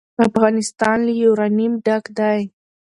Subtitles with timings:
[0.27, 2.39] افغانستان له یورانیم ډک دی.